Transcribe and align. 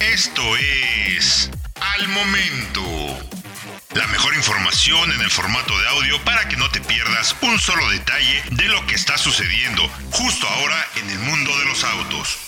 Esto 0.00 0.42
es 0.56 1.50
Al 1.80 2.08
Momento. 2.08 2.82
La 3.94 4.06
mejor 4.08 4.34
información 4.34 5.12
en 5.12 5.20
el 5.20 5.30
formato 5.30 5.78
de 5.78 5.88
audio 5.88 6.24
para 6.24 6.48
que 6.48 6.56
no 6.56 6.70
te 6.70 6.80
pierdas 6.80 7.36
un 7.42 7.58
solo 7.58 7.88
detalle 7.90 8.42
de 8.52 8.68
lo 8.68 8.86
que 8.86 8.94
está 8.94 9.18
sucediendo 9.18 9.82
justo 10.10 10.46
ahora 10.46 10.76
en 10.96 11.10
el 11.10 11.18
mundo 11.18 11.50
de 11.58 11.64
los 11.66 11.84
autos. 11.84 12.38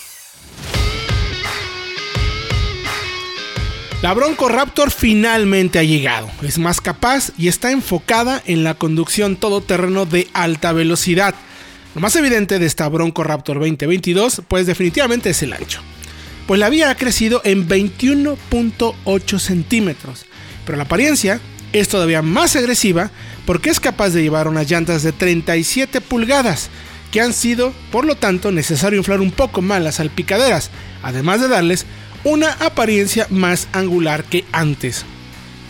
La 4.01 4.15
Bronco 4.15 4.49
Raptor 4.49 4.91
finalmente 4.91 5.79
ha 5.79 5.83
llegado. 5.83 6.31
Es 6.43 6.59
más 6.59 6.81
capaz 6.81 7.33
y 7.37 7.49
está 7.49 7.73
enfocada 7.73 8.43
en 8.47 8.65
la 8.65 8.75
conducción 8.75 9.37
todoterreno 9.37 10.07
de 10.07 10.29
alta 10.33 10.73
velocidad. 10.73 11.35
Lo 11.95 12.01
más 12.01 12.15
evidente 12.17 12.59
de 12.59 12.67
esta 12.67 12.89
Bronco 12.89 13.25
Raptor 13.25 13.59
2022, 13.59 14.43
pues 14.49 14.67
definitivamente 14.67 15.31
es 15.31 15.43
el 15.43 15.53
ancho. 15.53 15.83
Pues 16.49 16.59
la 16.59 16.71
vía 16.71 16.89
ha 16.89 16.95
crecido 16.95 17.43
en 17.45 17.69
21.8 17.69 19.39
centímetros, 19.39 20.25
pero 20.65 20.79
la 20.79 20.85
apariencia 20.85 21.41
es 21.75 21.91
todavía 21.91 22.23
más 22.23 22.57
agresiva 22.57 23.11
porque 23.45 23.69
es 23.69 23.81
capaz 23.81 24.15
de 24.15 24.23
llevar 24.23 24.49
unas 24.49 24.71
llantas 24.71 25.03
de 25.03 25.13
37 25.13 26.01
pulgadas, 26.01 26.71
que 27.13 27.21
han 27.21 27.35
sido, 27.35 27.75
por 27.93 28.07
lo 28.07 28.15
tanto, 28.15 28.51
necesario 28.51 28.97
inflar 28.99 29.21
un 29.21 29.31
poco 29.31 29.61
más 29.61 29.83
las 29.83 29.97
salpicaderas, 29.97 30.71
además 31.03 31.43
de 31.43 31.49
darles 31.49 31.85
una 32.25 32.53
apariencia 32.53 33.27
más 33.29 33.69
angular 33.75 34.25
que 34.25 34.47
antes. 34.51 35.05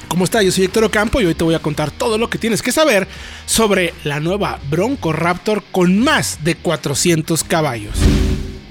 ¿Cómo 0.06 0.22
está? 0.22 0.44
Yo 0.44 0.52
soy 0.52 0.66
Héctor 0.66 0.84
Ocampo 0.84 1.20
y 1.20 1.26
hoy 1.26 1.34
te 1.34 1.42
voy 1.42 1.56
a 1.56 1.58
contar 1.58 1.90
todo 1.90 2.18
lo 2.18 2.30
que 2.30 2.38
tienes 2.38 2.62
que 2.62 2.70
saber 2.70 3.08
sobre 3.46 3.94
la 4.04 4.20
nueva 4.20 4.60
Bronco 4.70 5.12
Raptor 5.12 5.64
con 5.72 5.98
más 5.98 6.38
de 6.44 6.54
400 6.54 7.42
caballos. 7.42 7.98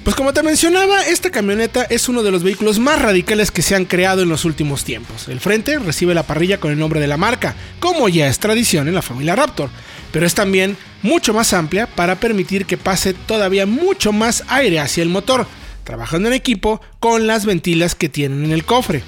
Pues 0.08 0.16
como 0.16 0.32
te 0.32 0.42
mencionaba, 0.42 1.06
esta 1.06 1.32
camioneta 1.32 1.84
es 1.84 2.08
uno 2.08 2.24
de 2.24 2.32
los 2.32 2.42
vehículos 2.42 2.80
más 2.80 3.02
radicales 3.02 3.52
que 3.52 3.62
se 3.62 3.76
han 3.76 3.84
creado 3.84 4.22
en 4.22 4.30
los 4.30 4.46
últimos 4.46 4.86
tiempos. 4.86 5.28
El 5.28 5.42
frente 5.42 5.80
recibe 5.80 6.14
la 6.14 6.24
parrilla 6.24 6.62
con 6.62 6.72
el 6.72 6.80
nombre 6.80 7.02
de 7.02 7.08
la 7.08 7.18
marca, 7.18 7.58
como 7.82 8.08
ya 8.08 8.28
es 8.28 8.40
tradición 8.40 8.88
en 8.88 8.96
la 8.96 9.02
familia 9.02 9.36
Raptor, 9.36 9.70
pero 10.14 10.26
es 10.26 10.34
también 10.34 10.78
mucho 11.02 11.34
más 11.34 11.52
amplia 11.52 11.88
para 11.88 12.16
permitir 12.16 12.66
que 12.66 12.78
pase 12.78 13.14
todavía 13.14 13.66
mucho 13.66 14.14
más 14.14 14.46
aire 14.48 14.80
hacia 14.80 15.04
el 15.04 15.10
motor, 15.10 15.46
trabajando 15.84 16.30
en 16.30 16.36
equipo 16.36 16.80
con 17.02 17.28
las 17.28 17.46
ventilas 17.46 17.94
que 17.94 18.08
tienen 18.08 18.46
en 18.46 18.54
el 18.54 18.64
cofre. 18.64 19.04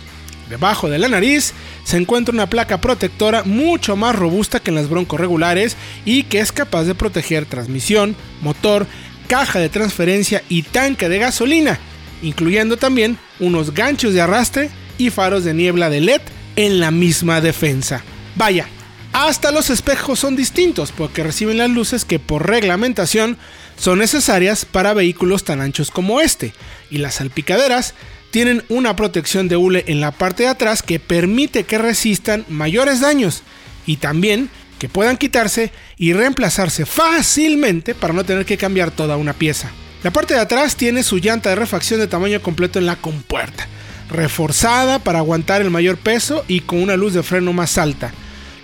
Debajo 0.50 0.89
de 0.89 0.97
la 0.97 1.08
nariz 1.08 1.53
se 1.86 1.95
encuentra 1.95 2.34
una 2.34 2.50
placa 2.50 2.81
protectora 2.81 3.44
mucho 3.44 3.95
más 3.95 4.16
robusta 4.16 4.59
que 4.59 4.72
en 4.72 4.75
las 4.75 4.89
broncos 4.89 5.19
regulares 5.19 5.78
y 6.06 6.23
que 6.23 6.39
es 6.39 6.52
capaz 6.52 6.84
de 6.84 6.95
proteger 6.95 7.45
transmisión, 7.45 8.16
motor, 8.41 8.88
caja 9.30 9.59
de 9.59 9.69
transferencia 9.69 10.44
y 10.49 10.63
tanque 10.63 11.08
de 11.08 11.19
gasolina, 11.19 11.80
incluyendo 12.23 12.77
también 12.77 13.17
unos 13.39 13.75
ganchos 13.75 14.13
de 14.13 14.22
arrastre 14.22 14.72
y 14.97 15.11
faros 15.11 15.44
de 15.44 15.53
niebla 15.53 15.91
de 15.91 16.02
LED 16.02 16.22
en 16.55 16.80
la 16.80 16.89
misma 16.89 17.39
defensa. 17.39 18.03
Vaya, 18.35 18.67
hasta 19.13 19.52
los 19.52 19.69
espejos 19.69 20.19
son 20.19 20.35
distintos 20.35 20.91
porque 20.91 21.23
reciben 21.23 21.59
las 21.59 21.69
luces 21.69 22.05
que 22.05 22.17
por 22.17 22.50
reglamentación 22.50 23.38
son 23.77 24.00
necesarias 24.00 24.66
para 24.66 24.95
vehículos 24.95 25.44
tan 25.44 25.61
anchos 25.61 25.91
como 25.91 26.22
este, 26.22 26.53
y 26.89 26.97
las 26.97 27.16
salpicaderas 27.16 27.94
tienen 28.31 28.63
una 28.67 28.95
protección 28.95 29.47
de 29.47 29.57
hule 29.57 29.83
en 29.88 30.02
la 30.02 30.11
parte 30.11 30.44
de 30.44 30.50
atrás 30.50 30.81
que 30.81 31.00
permite 31.00 31.66
que 31.66 31.77
resistan 31.77 32.45
mayores 32.50 33.00
daños 33.00 33.44
y 33.85 33.97
también 33.97 34.50
que 34.80 34.89
puedan 34.89 35.17
quitarse 35.17 35.72
y 35.97 36.13
reemplazarse 36.13 36.85
fácilmente 36.85 37.94
para 37.94 38.13
no 38.13 38.23
tener 38.23 38.45
que 38.45 38.58
cambiar 38.58 38.89
toda 38.89 39.17
una 39.17 39.33
pieza. 39.33 39.69
La 40.02 40.11
parte 40.11 40.33
de 40.33 40.39
atrás 40.39 40.77
tiene 40.77 41.03
su 41.03 41.17
llanta 41.17 41.49
de 41.49 41.58
refacción 41.58 41.99
de 41.99 42.08
tamaño 42.08 42.41
completo 42.41 42.80
en 42.80 42.85
la 42.85 42.95
compuerta, 42.95 43.67
reforzada 44.09 45.00
para 45.00 45.19
aguantar 45.19 45.61
el 45.61 45.69
mayor 45.69 45.97
peso 45.97 46.45
y 46.47 46.61
con 46.61 46.81
una 46.81 46.95
luz 46.95 47.13
de 47.13 47.22
freno 47.22 47.52
más 47.52 47.77
alta. 47.77 48.11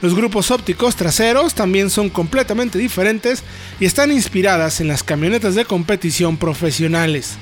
Los 0.01 0.15
grupos 0.15 0.51
ópticos 0.51 0.95
traseros 0.95 1.53
también 1.53 1.89
son 1.89 2.09
completamente 2.09 2.79
diferentes 2.79 3.43
y 3.79 3.85
están 3.85 4.11
inspiradas 4.11 4.79
en 4.79 4.87
las 4.87 5.03
camionetas 5.03 5.55
de 5.55 5.65
competición 5.65 6.37
profesionales. 6.37 7.33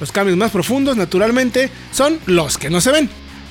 Los 0.00 0.10
cambios 0.10 0.36
más 0.36 0.50
profundos, 0.50 0.96
naturalmente, 0.96 1.70
son 1.92 2.18
los 2.26 2.58
que 2.58 2.70
no 2.70 2.80
se 2.80 2.90
ven. 2.90 3.08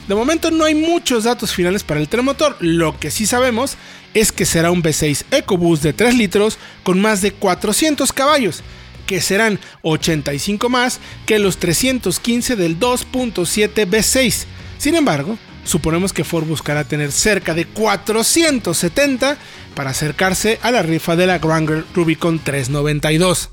De 0.08 0.16
momento 0.16 0.52
no 0.52 0.66
hay 0.66 0.76
muchos 0.76 1.24
datos 1.24 1.54
finales 1.54 1.84
para 1.84 2.02
el 2.02 2.10
telemotor, 2.10 2.58
lo 2.60 3.00
que 3.00 3.10
sí 3.10 3.26
sabemos 3.26 3.78
es 4.14 4.32
que 4.34 4.46
será 4.46 4.70
un 4.70 4.84
V6 4.84 5.24
EcoBoost 5.32 5.82
de 5.82 5.94
3 5.94 6.16
litros 6.16 6.58
con 6.84 7.00
más 7.00 7.22
de 7.22 7.32
400 7.32 8.12
caballos, 8.12 8.64
que 9.06 9.22
serán 9.22 9.60
85 9.82 10.68
más 10.68 11.00
que 11.26 11.40
los 11.40 11.58
315 11.58 12.58
del 12.58 12.80
2.7 12.80 13.88
V6. 13.88 14.44
Sin 14.78 14.96
embargo, 14.96 15.38
suponemos 15.64 16.12
que 16.12 16.26
Ford 16.26 16.46
buscará 16.46 16.84
tener 16.84 17.14
cerca 17.14 17.54
de 17.54 17.66
470 17.66 19.38
para 19.74 19.92
acercarse 19.92 20.60
a 20.62 20.72
la 20.72 20.82
rifa 20.82 21.16
de 21.16 21.28
la 21.28 21.40
Granger 21.40 21.86
Rubicon 21.96 22.40
392. 22.40 23.52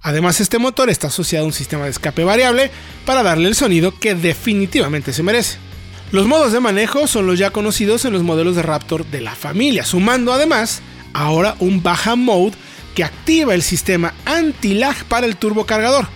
Además, 0.00 0.40
este 0.40 0.58
motor 0.58 0.90
está 0.90 1.08
asociado 1.08 1.44
a 1.44 1.48
un 1.48 1.52
sistema 1.52 1.84
de 1.84 1.90
escape 1.90 2.22
variable 2.22 2.70
para 3.04 3.24
darle 3.24 3.48
el 3.48 3.56
sonido 3.56 3.98
que 3.98 4.14
definitivamente 4.14 5.12
se 5.12 5.24
merece. 5.24 5.67
Los 6.10 6.26
modos 6.26 6.52
de 6.52 6.60
manejo 6.60 7.06
son 7.06 7.26
los 7.26 7.38
ya 7.38 7.50
conocidos 7.50 8.06
en 8.06 8.14
los 8.14 8.22
modelos 8.22 8.56
de 8.56 8.62
Raptor 8.62 9.04
de 9.04 9.20
la 9.20 9.34
familia, 9.34 9.84
sumando 9.84 10.32
además 10.32 10.80
ahora 11.12 11.54
un 11.60 11.82
baja 11.82 12.16
mode 12.16 12.56
que 12.94 13.04
activa 13.04 13.54
el 13.54 13.62
sistema 13.62 14.14
anti-lag 14.24 15.04
para 15.04 15.26
el 15.26 15.36
turbocargador, 15.36 16.08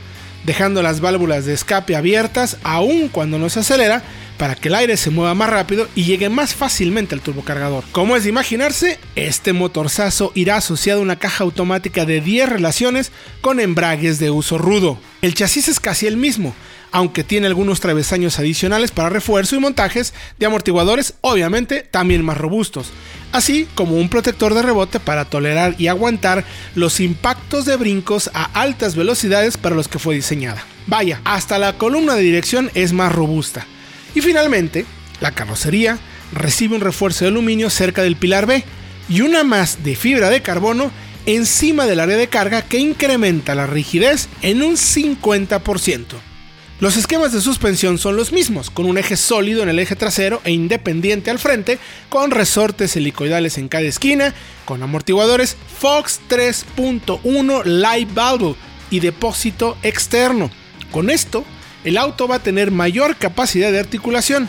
dejando 0.47 0.82
las 0.82 1.03
válvulas 1.03 1.44
de 1.44 1.53
escape 1.53 1.94
abiertas 1.94 2.56
aún 2.62 3.08
cuando 3.08 3.38
no 3.38 3.50
se 3.50 3.60
acelera 3.60 4.03
para 4.38 4.54
que 4.54 4.69
el 4.69 4.76
aire 4.76 4.97
se 4.97 5.10
mueva 5.10 5.34
más 5.34 5.50
rápido 5.50 5.86
y 5.94 6.04
llegue 6.04 6.30
más 6.30 6.54
fácilmente 6.54 7.14
al 7.14 7.20
turbocargador. 7.20 7.84
Como 7.92 8.16
es 8.16 8.22
de 8.22 8.30
imaginarse, 8.30 8.98
este 9.14 9.53
motorzazo 9.53 10.32
irá 10.34 10.56
asociado 10.56 11.00
a 11.00 11.03
una 11.03 11.19
caja 11.19 11.44
automática 11.44 12.06
de 12.06 12.22
10 12.22 12.48
relaciones 12.48 13.12
con 13.42 13.60
embragues 13.60 14.19
de 14.19 14.30
uso 14.30 14.56
rudo. 14.56 14.98
El 15.20 15.34
chasis 15.34 15.69
es 15.69 15.80
casi 15.80 16.06
el 16.06 16.16
mismo, 16.16 16.54
aunque 16.92 17.25
tiene 17.25 17.47
algunos 17.47 17.80
travesaños 17.80 18.38
adicionales 18.38 18.91
para 18.91 19.08
refuerzo 19.08 19.56
y 19.56 19.60
montajes 19.60 20.14
de 20.38 20.47
amortiguadores 20.47 21.14
obviamente 21.22 21.82
también 21.91 22.25
más 22.25 22.36
robustos, 22.36 22.92
así 23.32 23.66
como 23.75 23.97
un 23.97 24.08
protector 24.08 24.54
de 24.54 24.62
rebote 24.62 25.00
para 25.00 25.25
tolerar 25.25 25.75
y 25.78 25.88
aguantar 25.88 26.44
los 26.75 27.00
impactos 27.00 27.64
de 27.64 27.76
brincos 27.76 28.30
a 28.34 28.44
altas 28.60 28.94
velocidades 28.94 29.56
para 29.56 29.75
los 29.75 29.88
que 29.88 29.98
fue 29.98 30.14
diseñada. 30.14 30.64
Vaya, 30.86 31.20
hasta 31.25 31.58
la 31.58 31.78
columna 31.78 32.14
de 32.14 32.22
dirección 32.22 32.70
es 32.75 32.92
más 32.92 33.12
robusta. 33.12 33.66
Y 34.14 34.20
finalmente, 34.20 34.84
la 35.20 35.32
carrocería 35.32 35.98
recibe 36.32 36.74
un 36.74 36.80
refuerzo 36.80 37.24
de 37.24 37.30
aluminio 37.30 37.70
cerca 37.70 38.03
del 38.03 38.16
pilar 38.16 38.47
B 38.47 38.64
y 39.09 39.20
una 39.22 39.44
más 39.44 39.82
de 39.84 39.97
fibra 39.97 40.28
de 40.28 40.42
carbono 40.42 40.91
encima 41.26 41.86
del 41.86 42.00
área 42.00 42.16
de 42.16 42.28
carga 42.28 42.62
que 42.62 42.78
incrementa 42.78 43.54
la 43.54 43.66
rigidez 43.66 44.28
en 44.42 44.62
un 44.62 44.74
50%. 44.74 46.31
Los 46.82 46.97
esquemas 46.97 47.32
de 47.32 47.41
suspensión 47.41 47.97
son 47.97 48.16
los 48.16 48.32
mismos, 48.32 48.69
con 48.69 48.87
un 48.87 48.98
eje 48.98 49.16
sólido 49.16 49.62
en 49.62 49.69
el 49.69 49.78
eje 49.78 49.94
trasero 49.94 50.41
e 50.43 50.50
independiente 50.50 51.31
al 51.31 51.38
frente, 51.38 51.78
con 52.09 52.32
resortes 52.32 52.97
helicoidales 52.97 53.56
en 53.56 53.69
cada 53.69 53.84
esquina, 53.84 54.34
con 54.65 54.82
amortiguadores 54.82 55.56
Fox 55.78 56.21
3.1 56.28 57.62
Light 57.66 58.12
Valve 58.12 58.56
y 58.91 58.98
depósito 58.98 59.78
externo. 59.84 60.50
Con 60.91 61.09
esto, 61.09 61.44
el 61.84 61.98
auto 61.98 62.26
va 62.26 62.34
a 62.34 62.42
tener 62.42 62.72
mayor 62.72 63.15
capacidad 63.15 63.71
de 63.71 63.78
articulación. 63.78 64.48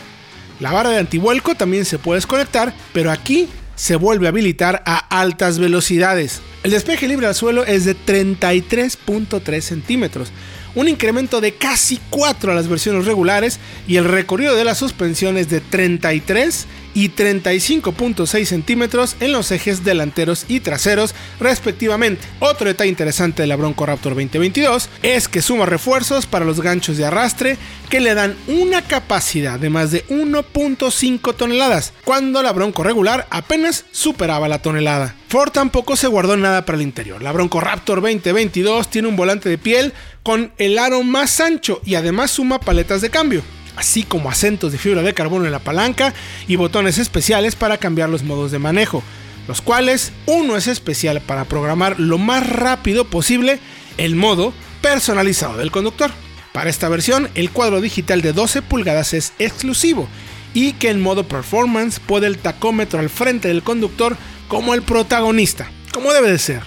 La 0.58 0.72
barra 0.72 0.90
de 0.90 0.98
antivuelco 0.98 1.54
también 1.54 1.84
se 1.84 2.00
puede 2.00 2.18
desconectar, 2.18 2.74
pero 2.92 3.12
aquí 3.12 3.48
se 3.76 3.94
vuelve 3.94 4.26
a 4.26 4.30
habilitar 4.30 4.82
a 4.86 5.20
altas 5.20 5.60
velocidades. 5.60 6.42
El 6.64 6.72
despeje 6.72 7.06
libre 7.06 7.28
al 7.28 7.36
suelo 7.36 7.64
es 7.64 7.84
de 7.84 7.94
33.3 7.94 9.60
centímetros, 9.60 10.32
un 10.74 10.88
incremento 10.88 11.40
de 11.40 11.54
casi 11.54 12.00
4 12.10 12.52
a 12.52 12.54
las 12.54 12.68
versiones 12.68 13.06
regulares 13.06 13.58
y 13.86 13.96
el 13.96 14.04
recorrido 14.04 14.56
de 14.56 14.64
la 14.64 14.74
suspensión 14.74 15.36
es 15.36 15.48
de 15.48 15.60
33 15.60 16.66
y 16.94 17.10
35.6 17.10 18.44
centímetros 18.44 19.16
en 19.20 19.32
los 19.32 19.50
ejes 19.50 19.84
delanteros 19.84 20.46
y 20.48 20.60
traseros 20.60 21.14
respectivamente. 21.40 22.26
Otro 22.38 22.68
detalle 22.68 22.90
interesante 22.90 23.42
de 23.42 23.48
la 23.48 23.56
Bronco 23.56 23.84
Raptor 23.84 24.14
2022 24.14 24.88
es 25.02 25.28
que 25.28 25.42
suma 25.42 25.66
refuerzos 25.66 26.26
para 26.26 26.44
los 26.44 26.60
ganchos 26.60 26.96
de 26.96 27.04
arrastre 27.04 27.58
que 27.90 28.00
le 28.00 28.14
dan 28.14 28.36
una 28.46 28.82
capacidad 28.82 29.58
de 29.58 29.70
más 29.70 29.90
de 29.90 30.06
1.5 30.06 31.34
toneladas, 31.34 31.92
cuando 32.04 32.42
la 32.42 32.52
Bronco 32.52 32.82
regular 32.82 33.26
apenas 33.30 33.84
superaba 33.90 34.48
la 34.48 34.62
tonelada. 34.62 35.16
Ford 35.34 35.50
tampoco 35.50 35.96
se 35.96 36.06
guardó 36.06 36.36
nada 36.36 36.64
para 36.64 36.76
el 36.76 36.82
interior. 36.82 37.20
La 37.20 37.32
Bronco 37.32 37.58
Raptor 37.58 38.00
2022 38.00 38.86
tiene 38.86 39.08
un 39.08 39.16
volante 39.16 39.48
de 39.48 39.58
piel 39.58 39.92
con 40.22 40.52
el 40.58 40.78
aro 40.78 41.02
más 41.02 41.40
ancho 41.40 41.80
y 41.84 41.96
además 41.96 42.30
suma 42.30 42.60
paletas 42.60 43.00
de 43.00 43.10
cambio 43.10 43.42
así 43.74 44.04
como 44.04 44.30
acentos 44.30 44.70
de 44.70 44.78
fibra 44.78 45.02
de 45.02 45.12
carbono 45.12 45.44
en 45.44 45.50
la 45.50 45.58
palanca 45.58 46.14
y 46.46 46.54
botones 46.54 46.98
especiales 46.98 47.56
para 47.56 47.78
cambiar 47.78 48.10
los 48.10 48.22
modos 48.22 48.52
de 48.52 48.60
manejo, 48.60 49.02
los 49.48 49.60
cuales 49.60 50.12
uno 50.26 50.56
es 50.56 50.68
especial 50.68 51.20
para 51.20 51.46
programar 51.46 51.98
lo 51.98 52.18
más 52.18 52.48
rápido 52.48 53.04
posible 53.04 53.58
el 53.98 54.14
modo 54.14 54.54
personalizado 54.82 55.56
del 55.56 55.72
conductor. 55.72 56.12
Para 56.52 56.70
esta 56.70 56.88
versión, 56.88 57.28
el 57.34 57.50
cuadro 57.50 57.80
digital 57.80 58.22
de 58.22 58.32
12 58.32 58.62
pulgadas 58.62 59.12
es 59.12 59.32
exclusivo 59.40 60.06
y 60.54 60.74
que 60.74 60.90
en 60.90 61.00
modo 61.00 61.26
performance 61.26 61.98
puede 61.98 62.28
el 62.28 62.38
tacómetro 62.38 63.00
al 63.00 63.10
frente 63.10 63.48
del 63.48 63.64
conductor 63.64 64.16
como 64.48 64.74
el 64.74 64.82
protagonista, 64.82 65.70
como 65.92 66.12
debe 66.12 66.30
de 66.30 66.38
ser. 66.38 66.62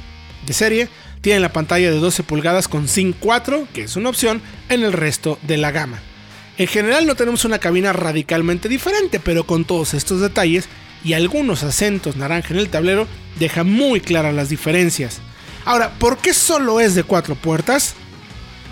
De 0.45 0.53
serie, 0.53 0.89
tiene 1.21 1.39
la 1.39 1.51
pantalla 1.51 1.91
de 1.91 2.00
12 2.00 2.24
pulgadas 2.24 2.68
con 2.68 2.88
SYNC 2.88 3.18
4, 3.19 3.68
que 3.74 3.83
es 3.83 3.95
una 3.95 4.09
opción 4.09 4.41
en 4.69 4.83
el 4.83 4.94
resto 4.94 5.39
de 5.41 5.57
la 5.57 5.71
gama. 5.71 6.00
En 6.57 6.68
general 6.68 7.06
no 7.06 7.15
tenemos 7.15 7.45
una 7.45 7.59
cabina 7.59 7.94
radicalmente 7.94 8.69
diferente, 8.69 9.19
pero 9.19 9.45
con 9.45 9.65
todos 9.65 9.94
estos 9.94 10.21
detalles 10.21 10.69
y 11.03 11.13
algunos 11.13 11.63
acentos 11.63 12.15
naranja 12.15 12.53
en 12.53 12.59
el 12.59 12.69
tablero, 12.69 13.07
deja 13.39 13.63
muy 13.63 14.01
claras 14.01 14.33
las 14.33 14.50
diferencias. 14.50 15.19
Ahora, 15.65 15.91
¿por 16.00 16.18
qué 16.18 16.33
solo 16.33 16.80
es 16.80 16.95
de 16.95 17.03
4 17.03 17.35
puertas? 17.35 17.94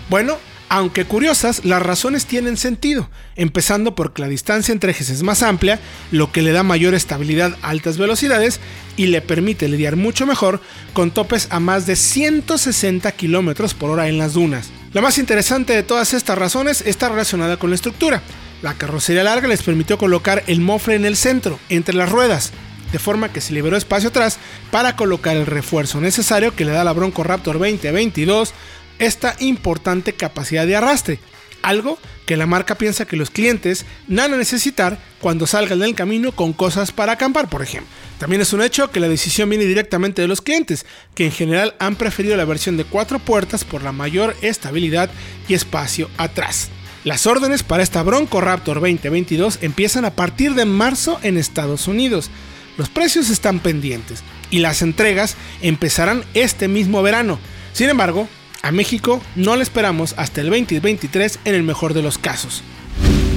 Bueno, 0.08 0.38
aunque 0.68 1.04
curiosas, 1.04 1.64
las 1.64 1.82
razones 1.82 2.26
tienen 2.26 2.56
sentido, 2.56 3.08
empezando 3.36 3.94
porque 3.94 4.22
la 4.22 4.28
distancia 4.28 4.72
entre 4.72 4.90
ejes 4.90 5.10
es 5.10 5.22
más 5.22 5.42
amplia, 5.42 5.78
lo 6.10 6.32
que 6.32 6.42
le 6.42 6.52
da 6.52 6.62
mayor 6.62 6.94
estabilidad 6.94 7.56
a 7.62 7.68
altas 7.68 7.98
velocidades 7.98 8.60
y 8.96 9.06
le 9.06 9.20
permite 9.20 9.68
lidiar 9.68 9.96
mucho 9.96 10.26
mejor 10.26 10.60
con 10.92 11.12
topes 11.12 11.46
a 11.50 11.60
más 11.60 11.86
de 11.86 11.94
160 11.94 13.12
km 13.12 13.74
por 13.74 13.90
hora 13.90 14.08
en 14.08 14.18
las 14.18 14.34
dunas. 14.34 14.70
La 14.92 15.02
más 15.02 15.18
interesante 15.18 15.72
de 15.72 15.82
todas 15.82 16.14
estas 16.14 16.38
razones 16.38 16.82
está 16.82 17.08
relacionada 17.08 17.58
con 17.58 17.70
la 17.70 17.76
estructura. 17.76 18.22
La 18.62 18.74
carrocería 18.74 19.22
larga 19.22 19.46
les 19.46 19.62
permitió 19.62 19.98
colocar 19.98 20.42
el 20.46 20.60
mofle 20.60 20.94
en 20.94 21.04
el 21.04 21.16
centro, 21.16 21.60
entre 21.68 21.94
las 21.94 22.10
ruedas, 22.10 22.52
de 22.90 22.98
forma 22.98 23.32
que 23.32 23.40
se 23.40 23.52
liberó 23.52 23.76
espacio 23.76 24.08
atrás 24.08 24.38
para 24.70 24.96
colocar 24.96 25.36
el 25.36 25.46
refuerzo 25.46 26.00
necesario 26.00 26.54
que 26.56 26.64
le 26.64 26.72
da 26.72 26.84
la 26.84 26.92
Bronco 26.92 27.22
Raptor 27.22 27.58
2022 27.58 28.54
esta 28.98 29.36
importante 29.40 30.12
capacidad 30.12 30.66
de 30.66 30.76
arrastre, 30.76 31.18
algo 31.62 31.98
que 32.26 32.36
la 32.36 32.46
marca 32.46 32.76
piensa 32.76 33.06
que 33.06 33.16
los 33.16 33.30
clientes 33.30 33.86
van 34.08 34.34
a 34.34 34.36
necesitar 34.36 34.98
cuando 35.20 35.46
salgan 35.46 35.80
del 35.80 35.94
camino 35.94 36.32
con 36.32 36.52
cosas 36.52 36.92
para 36.92 37.12
acampar, 37.12 37.48
por 37.48 37.62
ejemplo. 37.62 37.90
También 38.18 38.40
es 38.40 38.52
un 38.52 38.62
hecho 38.62 38.90
que 38.90 39.00
la 39.00 39.08
decisión 39.08 39.48
viene 39.50 39.64
directamente 39.64 40.22
de 40.22 40.28
los 40.28 40.40
clientes, 40.40 40.86
que 41.14 41.26
en 41.26 41.32
general 41.32 41.74
han 41.78 41.96
preferido 41.96 42.36
la 42.36 42.44
versión 42.44 42.76
de 42.76 42.84
cuatro 42.84 43.18
puertas 43.18 43.64
por 43.64 43.82
la 43.82 43.92
mayor 43.92 44.36
estabilidad 44.42 45.10
y 45.48 45.54
espacio 45.54 46.08
atrás. 46.16 46.70
Las 47.04 47.26
órdenes 47.26 47.62
para 47.62 47.82
esta 47.82 48.02
Bronco 48.02 48.40
Raptor 48.40 48.80
2022 48.80 49.58
empiezan 49.62 50.04
a 50.04 50.10
partir 50.10 50.54
de 50.54 50.64
marzo 50.64 51.20
en 51.22 51.36
Estados 51.36 51.86
Unidos. 51.86 52.30
Los 52.78 52.88
precios 52.88 53.30
están 53.30 53.60
pendientes 53.60 54.24
y 54.50 54.58
las 54.58 54.82
entregas 54.82 55.36
empezarán 55.62 56.24
este 56.34 56.66
mismo 56.68 57.02
verano. 57.02 57.38
Sin 57.72 57.90
embargo, 57.90 58.28
a 58.66 58.72
México 58.72 59.22
no 59.36 59.54
le 59.54 59.62
esperamos 59.62 60.14
hasta 60.16 60.40
el 60.40 60.50
2023 60.50 61.38
en 61.44 61.54
el 61.54 61.62
mejor 61.62 61.94
de 61.94 62.02
los 62.02 62.18
casos. 62.18 62.64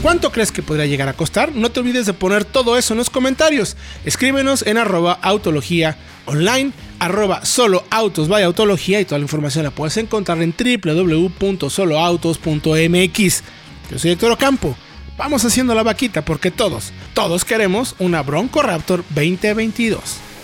¿Cuánto 0.02 0.32
crees 0.32 0.52
que 0.52 0.64
podría 0.64 0.88
llegar 0.88 1.08
a 1.08 1.14
costar? 1.14 1.54
No 1.54 1.70
te 1.70 1.82
olvides 1.82 2.08
de 2.08 2.14
poner 2.14 2.46
todo 2.46 2.76
eso 2.78 2.96
en 2.96 2.98
los 2.98 3.12
comentarios. 3.12 3.78
Escríbenos 4.06 4.66
en 4.66 4.78
arroba 4.78 5.20
autología 5.22 5.98
online, 6.26 6.72
arroba 6.98 7.46
solo 7.46 7.84
autos 7.92 8.28
autología 8.32 9.00
y 9.02 9.06
toda 9.06 9.20
la 9.20 9.26
información 9.26 9.66
la 9.66 9.72
puedes 9.72 9.98
encontrar 9.98 10.42
en 10.42 10.56
www.soloautos.mx. 10.58 13.44
Yo 13.92 14.00
soy 14.00 14.12
Héctor 14.12 14.32
Ocampo. 14.32 14.76
Vamos 15.16 15.46
haciendo 15.46 15.76
la 15.76 15.84
vaquita 15.84 16.26
porque 16.26 16.50
todos, 16.50 16.92
todos 17.14 17.46
queremos 17.46 17.94
una 18.00 18.24
Bronco 18.24 18.64
Raptor 18.64 19.04
2022. 19.10 20.29